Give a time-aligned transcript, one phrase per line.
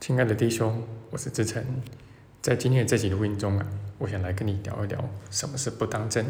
[0.00, 1.62] 亲爱的弟兄，我是志成，
[2.40, 3.66] 在今天的这集录音中啊，
[3.98, 4.98] 我想来跟你聊一聊
[5.30, 6.24] 什么是不当真。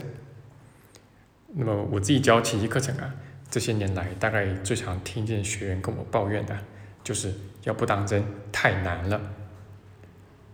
[1.54, 3.14] 那么我自己教奇迹课程啊，
[3.48, 6.58] 这些年来大概最常听见学员跟我抱怨的，
[7.04, 9.20] 就是要不当真太难了。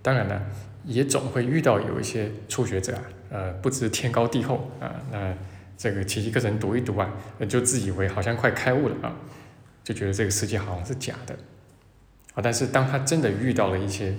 [0.02, 0.42] 当然了，
[0.84, 5.34] 也总会遇到有一些初学者啊，呃，不知天高地厚啊，那
[5.78, 7.10] 这个奇迹课程读一读啊，
[7.48, 9.16] 就自以为好像快开悟了啊，
[9.82, 11.34] 就觉得这个世界好像是假的。
[12.36, 14.14] 啊，但是当他真的遇到了一些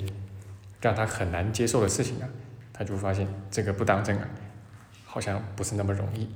[0.82, 2.28] 让他很难接受的事情啊，
[2.74, 4.28] 他就发现这个不当真啊，
[5.06, 6.28] 好像不是那么容易。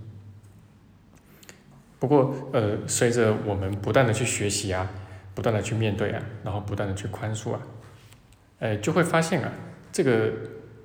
[2.00, 4.90] 不过，呃，随着我们不断的去学习啊，
[5.36, 7.60] 不断的去面对啊，然后不断的去宽恕啊，
[8.60, 9.52] 呃，就会发现啊，
[9.92, 10.32] 这个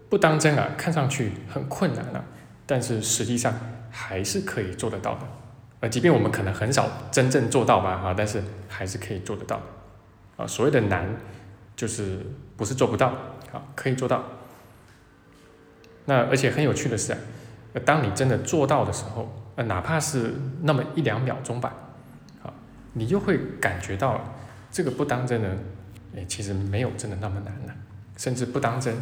[0.08, 2.24] 不当真啊，看上去很困难啊，
[2.66, 3.54] 但是实际上
[3.90, 5.20] 还是可以做得到的。
[5.80, 9.60] 呃，即便我们可能很少真正做到吧，哈，但是还是可以做得到。
[10.36, 11.08] 啊，所谓的难，
[11.74, 12.20] 就是
[12.56, 13.08] 不是做不到，
[13.52, 14.24] 啊，可以做到。
[16.04, 17.18] 那而且很有趣的是啊，
[17.84, 21.74] 当你真的做到的时候，呃，哪怕是那么一两秒钟吧，
[22.42, 22.52] 啊，
[22.92, 24.20] 你就会感觉到
[24.70, 25.56] 这个不当真呢，
[26.14, 27.74] 哎，其实没有真的那么难了，
[28.16, 28.94] 甚至不当真，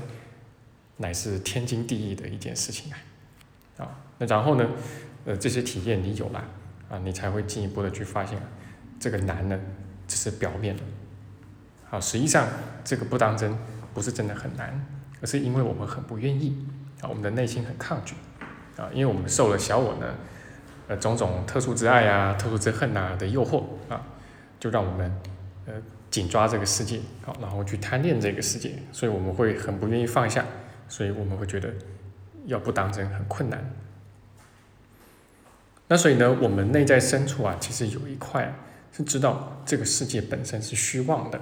[0.97, 2.97] 乃是天经地义的一件事情啊，
[3.79, 4.67] 啊，那然后呢，
[5.27, 6.45] 呃，这些体验你有了，
[6.89, 8.41] 啊，你才会进一步的去发现，
[8.99, 9.61] 这个难呢，
[10.07, 10.83] 只是表面的。
[11.95, 12.49] 啊，实际上
[12.83, 13.57] 这个不当真
[13.95, 14.85] 不是真的很难，
[15.23, 16.67] 而是因为我们很不愿意
[17.01, 18.17] 啊，我们的内心很抗拒
[18.77, 20.13] 啊，因为我们受了小我呢
[20.89, 24.03] 呃种种特殊之爱啊、特殊之恨呐的诱惑啊，
[24.59, 25.21] 就让我们
[25.67, 25.75] 呃
[26.11, 30.45] 紧抓这个世界啊，然后去贪恋这个世界，所以我们会很不愿意放下，
[30.89, 31.73] 所以我们会觉得
[32.47, 33.71] 要不当真很困难。
[35.87, 38.53] 那所以呢，我们内在深处啊，其实有一块
[38.93, 41.41] 是知道这个世界本身是虚妄的。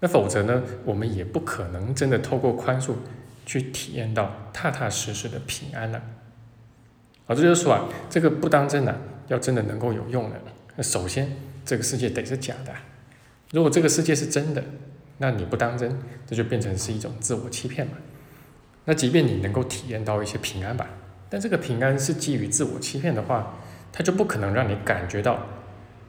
[0.00, 2.94] 那否则呢，我们也不可能真的透过宽恕
[3.44, 5.98] 去体验到踏踏实实的平安了。
[7.26, 8.96] 啊，这就是说啊，这个不当真啊，
[9.28, 10.36] 要真的能够有用的，
[10.76, 11.30] 那首先
[11.64, 12.72] 这个世界得是假的。
[13.52, 14.64] 如果这个世界是真的，
[15.18, 17.92] 那你不当真，这就变成是一种自我欺骗嘛。
[18.86, 20.88] 那即便你能够体验到一些平安吧，
[21.28, 23.58] 但这个平安是基于自我欺骗的话，
[23.92, 25.46] 它就不可能让你感觉到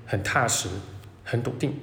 [0.05, 0.69] 很踏实、
[1.25, 1.75] 很笃定。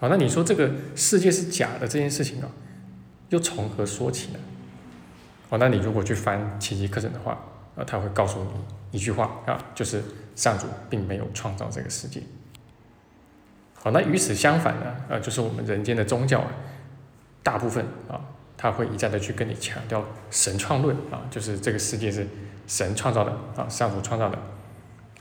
[0.00, 2.48] 好，那你说这个世界是假的这件事情啊，
[3.30, 4.38] 又从何说起呢？
[5.48, 7.32] 哦，那你如果去翻奇迹课程的话，
[7.74, 10.00] 啊，他会告诉你一句话啊，就是
[10.36, 12.22] 上主并没有创造这个世界。
[13.74, 16.52] 好，那与此相反呢，啊，就是我们人间的宗教啊，
[17.42, 18.20] 大部分啊，
[18.56, 22.24] 他会一再的去跟你强调神创论啊，就是这个世界是
[22.68, 24.38] 神创造的啊，上主创造的。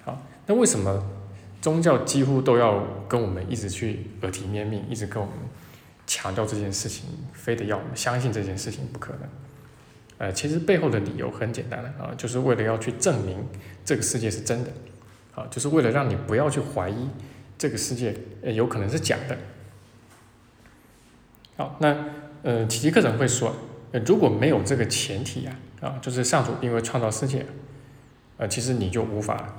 [0.03, 1.03] 好，那为什么？
[1.61, 5.35] 宗教几乎都要跟我们一直去耳提面命，一直跟我们
[6.05, 9.21] 强调这件事情，非得要我们相信这件事情不可能。
[10.19, 13.45] 呃，其实背后的理由很简单的啊，就是为了要去证明
[13.83, 14.71] 这个世界是真的，
[15.35, 17.09] 啊，就是为了让你不要去怀疑
[17.57, 19.37] 这个世界有可能是假的。
[21.57, 22.05] 好，那
[22.43, 23.53] 呃，奇迹课程会说，
[23.91, 27.45] 呃，如果没有这个前提啊，啊，就是上主并未创造世界，
[28.37, 29.55] 呃，其实你就无法。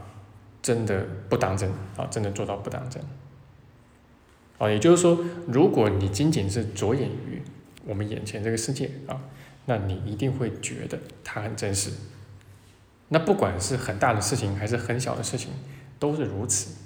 [0.68, 2.04] 真的不当真啊！
[2.10, 3.02] 真的做到不当真
[4.58, 4.68] 啊！
[4.68, 7.40] 也就是说，如果你仅仅是着眼于
[7.86, 9.18] 我们眼前这个世界啊，
[9.64, 11.90] 那你一定会觉得它很真实。
[13.08, 15.52] 那不管是很大的事情还是很小的事情，
[15.98, 16.76] 都是如此。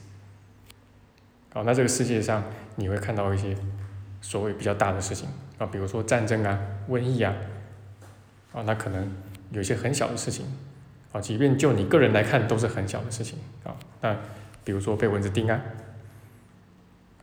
[1.52, 2.44] 啊，那这个世界上
[2.76, 3.56] 你会看到一些
[4.20, 5.28] 所谓比较大的事情
[5.58, 6.56] 啊，比如说战争啊、
[6.88, 7.34] 瘟疫啊，
[8.52, 9.12] 啊，那可能
[9.50, 10.46] 有些很小的事情。
[11.12, 13.76] 啊，即便就你个人来看，都是很小的事情啊。
[14.00, 14.16] 那
[14.64, 15.60] 比如说被蚊子叮啊，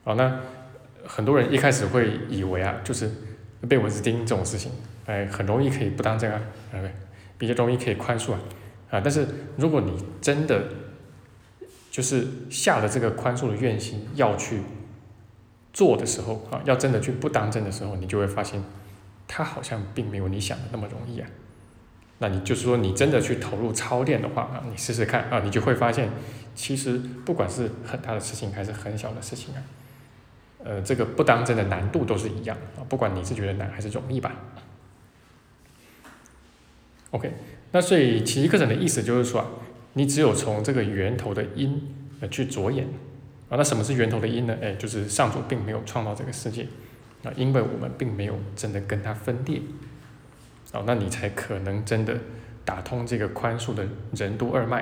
[0.03, 0.39] 好，那
[1.05, 3.09] 很多人一开始会以为啊，就是
[3.67, 4.71] 被蚊子叮这种事情，
[5.05, 6.39] 哎，很容易可以不当真啊，
[6.71, 6.93] 哎，
[7.37, 8.39] 比较容易可以宽恕啊，
[8.91, 9.27] 啊，但是
[9.57, 10.65] 如果你真的
[11.89, 14.61] 就是下了这个宽恕的愿心要去
[15.73, 18.61] 做的时候啊，要真的去不当真的时候，你就会发现，
[19.27, 21.27] 它好像并没有你想的那么容易啊。
[22.21, 26.09] 那你就是说，你真的去投入操练的话啊，你试试看啊，你就会发现，
[26.53, 29.63] 其实不管是很大的事情还是很小的事情啊，
[30.65, 34.35] 呃，这个不当真的难度都是一样啊，不管你是觉得难还是容易吧。
[37.11, 37.31] OK，
[37.71, 39.47] 那所以奇迹课程的意思就是说啊，
[39.93, 41.81] 你只有从这个源头的因
[42.19, 42.85] 呃去着眼
[43.47, 44.57] 啊，那什么是源头的因呢？
[44.61, 46.67] 哎，就是上主并没有创造这个世界
[47.23, 49.61] 啊，因为我们并没有真的跟它分裂。
[50.71, 52.15] 哦，那你才可能真的
[52.63, 54.81] 打通这个宽恕的任督二脉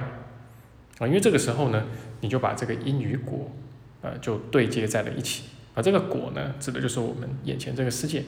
[1.00, 1.07] 啊！
[1.07, 1.86] 因为这个时候呢，
[2.19, 3.50] 你就把这个因与果
[4.01, 5.45] 呃，就对接在了一起。
[5.74, 8.24] 而这个果呢，指的就是我们眼前这个世界，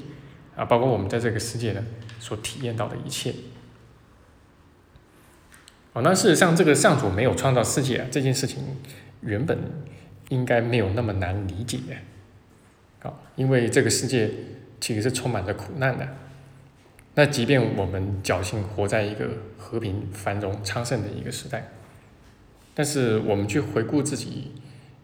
[0.56, 1.84] 啊，包括我们在这个世界呢
[2.18, 3.34] 所体验到的一切。
[5.92, 8.64] 哦，那事实上，这个上主没有创造世界啊，这件事情
[9.20, 9.58] 原本
[10.30, 11.80] 应该没有那么难理解，
[13.02, 14.32] 啊，因为这个世界
[14.80, 16.08] 其实是充满着苦难的。
[17.20, 19.28] 那即便我们侥幸活在一个
[19.58, 21.68] 和平、繁荣、昌盛的一个时代，
[22.74, 24.54] 但是我们去回顾自己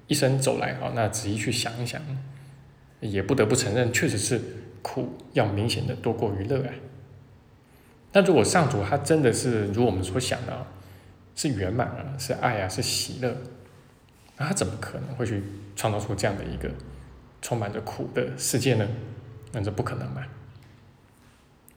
[0.07, 2.01] 一生走来，啊，那仔细去想一想，
[3.01, 4.39] 也不得不承认，确实是
[4.81, 6.71] 苦要明显的多过于乐啊。
[8.13, 10.65] 那如果上主他真的是如我们所想的啊，
[11.35, 13.35] 是圆满啊，是爱啊，是喜乐，
[14.37, 15.43] 那他怎么可能会去
[15.75, 16.71] 创造出这样的一个
[17.41, 18.87] 充满着苦的世界呢？
[19.51, 20.25] 那这不可能嘛。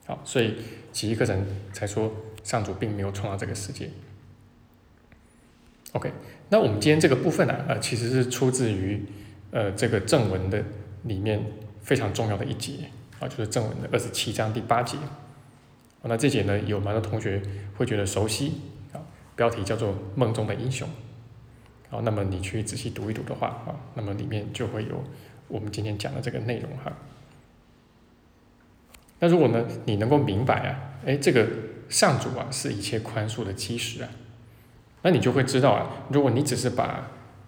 [0.09, 0.55] 好，所以
[0.91, 2.11] 奇迹课程才说
[2.43, 3.91] 上主并没有创造这个世界。
[5.91, 6.11] OK，
[6.49, 9.05] 那我们今天这个部分呢，呃，其实是出自于
[9.51, 10.63] 呃这个正文的
[11.03, 11.39] 里面
[11.83, 12.89] 非常重要的一节
[13.19, 14.97] 啊，就是正文的二十七章第八节。
[16.01, 17.39] 那这节呢，有蛮多同学
[17.77, 18.53] 会觉得熟悉
[18.91, 18.97] 啊。
[19.35, 20.89] 标题叫做《梦中的英雄》，
[21.91, 25.03] 好，那么你去仔细读一读的话，啊，那么里面就会有
[25.47, 26.91] 我们今天讲的这个内容哈。
[29.19, 31.47] 那如果呢，你能够明白啊，哎，这个
[31.89, 34.09] 上主啊是一切宽恕的基石啊，
[35.01, 37.07] 那你就会知道啊，如果你只是把，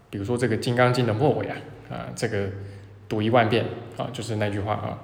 [0.10, 1.58] 比如说这个《金刚经》的末尾啊，
[1.90, 2.50] 啊，这个
[3.08, 3.66] 读一万遍
[3.98, 5.00] 啊，就是那句话啊，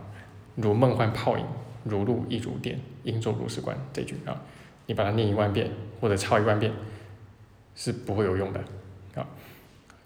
[0.56, 1.46] 如梦幻泡影，
[1.84, 4.42] 如露亦如电，应作如是观这句啊。
[4.88, 5.70] 你把它念一万遍
[6.00, 6.72] 或者抄一万遍
[7.76, 8.60] 是不会有用的
[9.16, 9.28] 啊，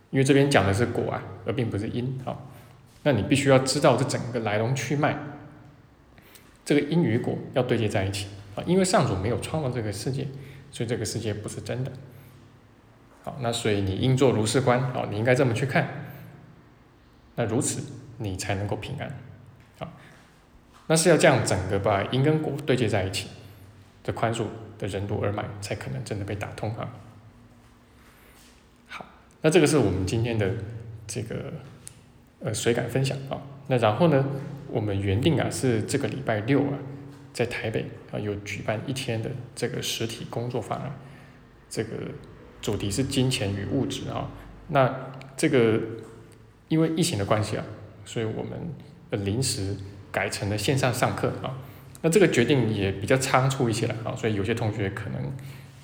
[0.10, 2.38] 因为这边讲的是果啊，而并不是因啊。
[3.04, 5.18] 那你必须要知道这整个来龙去脉，
[6.66, 8.64] 这个因与果要对接在一起啊。
[8.66, 10.28] 因为上主没有创造这个世界，
[10.72, 11.92] 所以这个世界不是真的。
[13.24, 15.88] 好，那所以你应作如是观啊，你应该这么去看。
[17.36, 17.82] 那如此
[18.18, 19.08] 你才能够平安
[19.80, 19.94] 啊。
[20.88, 23.28] 那是要这样整个把因跟果对接在一起。
[24.04, 24.46] 的宽恕
[24.80, 26.90] 的任督二脉才可能真的被打通啊！
[28.88, 29.06] 好，
[29.44, 30.52] 那这个是我们今天的
[31.06, 31.54] 这个
[32.40, 33.40] 呃随感分享啊。
[33.68, 34.26] 那然后呢，
[34.72, 36.80] 我们原定啊是这个礼拜六啊，
[37.34, 40.96] 在台北啊有举办一天的这个实体工作坊啊，
[41.70, 41.92] 这个
[42.62, 44.32] 主题是金钱与物质啊。
[44.70, 45.80] 那这个
[46.70, 47.66] 因为疫情的关系啊，
[48.06, 49.76] 所以我们临时
[50.12, 51.58] 改成了线上上课啊。
[52.02, 55.22] 那这个决定也比较仓促一些了啊，所以有些同学可能，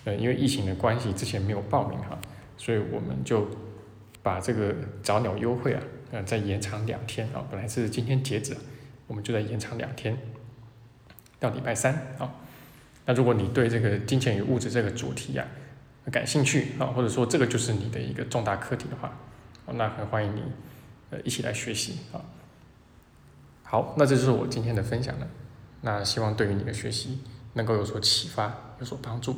[0.05, 2.17] 呃，因为疫情的关系，之前没有报名哈，
[2.57, 3.47] 所以我们就
[4.23, 4.73] 把这个
[5.03, 8.55] 早鸟优惠啊，呃，再延长两天啊，本来是今天截止，
[9.07, 10.17] 我们就在延长两天，
[11.39, 12.31] 到礼拜三啊。
[13.05, 15.47] 那如果你对这个金钱与物质这个主题啊
[16.11, 19.17] 感兴趣啊，或者说这个就是你的一个重大课题的话，
[19.73, 20.43] 那很欢迎你
[21.09, 22.21] 呃一起来学习啊。
[23.63, 25.27] 好，那这就是我今天的分享了。
[25.81, 27.21] 那希望对于你的学习
[27.53, 29.35] 能够有所启发，有所帮助。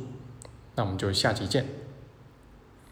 [0.74, 1.64] 那我们就下集见。